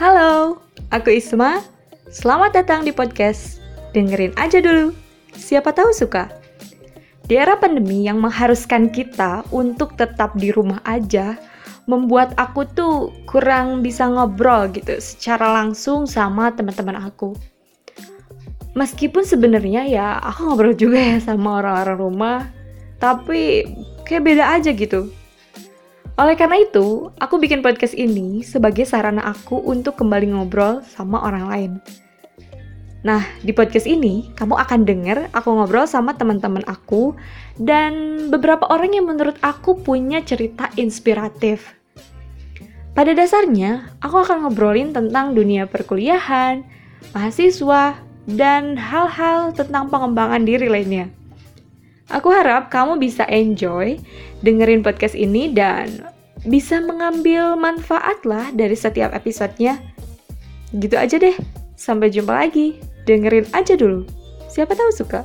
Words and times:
Halo, 0.00 0.56
aku 0.88 1.12
Isma. 1.12 1.60
Selamat 2.08 2.56
datang 2.56 2.88
di 2.88 2.88
podcast. 2.88 3.60
Dengerin 3.92 4.32
aja 4.40 4.56
dulu. 4.56 4.96
Siapa 5.36 5.76
tahu 5.76 5.92
suka. 5.92 6.32
Di 7.28 7.36
era 7.36 7.60
pandemi 7.60 8.08
yang 8.08 8.16
mengharuskan 8.16 8.88
kita 8.88 9.44
untuk 9.52 10.00
tetap 10.00 10.32
di 10.40 10.56
rumah 10.56 10.80
aja, 10.88 11.36
membuat 11.84 12.32
aku 12.40 12.64
tuh 12.72 13.12
kurang 13.28 13.84
bisa 13.84 14.08
ngobrol 14.08 14.72
gitu 14.72 14.96
secara 15.04 15.52
langsung 15.60 16.08
sama 16.08 16.48
teman-teman 16.48 16.96
aku. 16.96 17.36
Meskipun 18.72 19.20
sebenarnya 19.20 19.84
ya 19.84 20.16
aku 20.16 20.48
ngobrol 20.48 20.72
juga 20.72 20.96
ya 20.96 21.20
sama 21.20 21.60
orang-orang 21.60 21.98
rumah, 22.00 22.38
tapi 22.96 23.68
kayak 24.08 24.24
beda 24.24 24.44
aja 24.48 24.72
gitu. 24.72 25.12
Oleh 26.20 26.36
karena 26.36 26.60
itu, 26.60 27.08
aku 27.16 27.40
bikin 27.40 27.64
podcast 27.64 27.96
ini 27.96 28.44
sebagai 28.44 28.84
sarana 28.84 29.24
aku 29.24 29.56
untuk 29.56 29.96
kembali 29.96 30.36
ngobrol 30.36 30.84
sama 30.84 31.16
orang 31.24 31.44
lain. 31.48 31.72
Nah, 33.00 33.24
di 33.40 33.56
podcast 33.56 33.88
ini 33.88 34.28
kamu 34.36 34.52
akan 34.60 34.84
dengar 34.84 35.32
aku 35.32 35.48
ngobrol 35.48 35.88
sama 35.88 36.12
teman-teman 36.12 36.60
aku 36.68 37.16
dan 37.56 38.28
beberapa 38.28 38.68
orang 38.68 38.92
yang 38.92 39.08
menurut 39.08 39.40
aku 39.40 39.80
punya 39.80 40.20
cerita 40.20 40.68
inspiratif. 40.76 41.72
Pada 42.92 43.16
dasarnya, 43.16 43.88
aku 44.04 44.20
akan 44.20 44.44
ngobrolin 44.44 44.92
tentang 44.92 45.32
dunia 45.32 45.64
perkuliahan, 45.64 46.68
mahasiswa, 47.16 47.96
dan 48.28 48.76
hal-hal 48.76 49.56
tentang 49.56 49.88
pengembangan 49.88 50.44
diri 50.44 50.68
lainnya. 50.68 51.08
Aku 52.10 52.28
harap 52.34 52.74
kamu 52.74 52.98
bisa 52.98 53.22
enjoy 53.30 53.96
dengerin 54.42 54.82
podcast 54.82 55.14
ini 55.14 55.54
dan 55.54 56.09
bisa 56.46 56.80
mengambil 56.80 57.56
manfaat 57.56 58.22
lah 58.24 58.48
dari 58.52 58.76
setiap 58.76 59.12
episodenya. 59.12 59.80
Gitu 60.72 60.94
aja 60.94 61.16
deh. 61.18 61.36
Sampai 61.74 62.12
jumpa 62.12 62.36
lagi. 62.36 62.78
Dengerin 63.08 63.48
aja 63.56 63.74
dulu. 63.74 64.06
Siapa 64.46 64.76
tahu 64.76 64.90
suka. 64.92 65.24